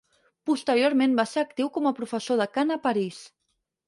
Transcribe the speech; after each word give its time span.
Posteriorment 0.49 1.11
va 1.19 1.25
ser 1.31 1.41
actiu 1.47 1.69
com 1.75 1.89
a 1.89 1.91
professor 1.99 2.39
de 2.39 2.47
cant 2.57 2.77
a 2.77 2.79
París. 2.87 3.21